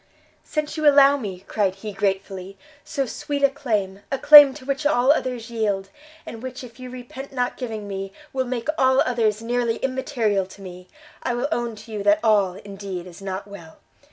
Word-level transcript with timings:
"Since 0.43 0.77
you 0.77 0.87
allow 0.89 1.15
me," 1.15 1.41
cried 1.41 1.75
he, 1.75 1.93
gratefully, 1.93 2.57
"so 2.83 3.05
sweet 3.05 3.43
a 3.43 3.51
claim, 3.51 3.99
a 4.11 4.17
claim 4.17 4.51
to 4.55 4.65
which 4.65 4.83
all 4.83 5.11
others 5.11 5.51
yield, 5.51 5.89
and 6.25 6.41
which 6.41 6.63
if 6.63 6.79
you 6.79 6.89
repent 6.89 7.31
not 7.31 7.55
giving 7.55 7.87
me, 7.87 8.11
will 8.33 8.45
make 8.47 8.67
all 8.79 8.99
others 9.01 9.43
nearly 9.43 9.75
immaterial 9.75 10.47
to 10.47 10.61
me, 10.63 10.87
I 11.21 11.35
will 11.35 11.47
own 11.51 11.75
to 11.75 11.91
you 11.91 12.01
that 12.01 12.19
all, 12.23 12.53
indeed, 12.55 13.05
is 13.05 13.21
not 13.21 13.45
well! 13.47 13.77